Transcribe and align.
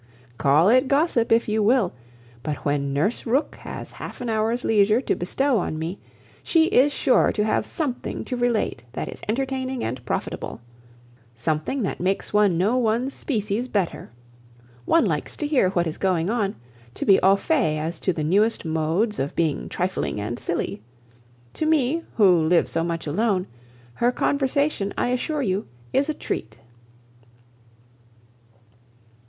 Call 0.39 0.67
it 0.69 0.87
gossip, 0.87 1.31
if 1.31 1.47
you 1.47 1.61
will, 1.61 1.93
but 2.41 2.57
when 2.65 2.91
Nurse 2.91 3.27
Rooke 3.27 3.53
has 3.57 3.91
half 3.91 4.19
an 4.19 4.29
hour's 4.29 4.63
leisure 4.63 4.99
to 4.99 5.13
bestow 5.13 5.59
on 5.59 5.77
me, 5.77 5.99
she 6.41 6.65
is 6.69 6.91
sure 6.91 7.31
to 7.33 7.43
have 7.45 7.67
something 7.67 8.25
to 8.25 8.35
relate 8.35 8.83
that 8.93 9.07
is 9.07 9.21
entertaining 9.29 9.83
and 9.83 10.03
profitable: 10.03 10.59
something 11.35 11.83
that 11.83 11.99
makes 11.99 12.33
one 12.33 12.57
know 12.57 12.77
one's 12.79 13.13
species 13.13 13.67
better. 13.67 14.09
One 14.85 15.05
likes 15.05 15.37
to 15.37 15.45
hear 15.45 15.69
what 15.69 15.85
is 15.85 15.99
going 15.99 16.31
on, 16.31 16.55
to 16.95 17.05
be 17.05 17.21
au 17.21 17.35
fait 17.35 17.77
as 17.77 17.99
to 17.99 18.11
the 18.11 18.23
newest 18.23 18.65
modes 18.65 19.19
of 19.19 19.35
being 19.35 19.69
trifling 19.69 20.19
and 20.19 20.39
silly. 20.39 20.81
To 21.53 21.67
me, 21.67 22.01
who 22.15 22.39
live 22.39 22.67
so 22.67 22.83
much 22.83 23.05
alone, 23.05 23.45
her 23.93 24.11
conversation, 24.11 24.95
I 24.97 25.09
assure 25.09 25.43
you, 25.43 25.67
is 25.93 26.09
a 26.09 26.15
treat." 26.15 26.57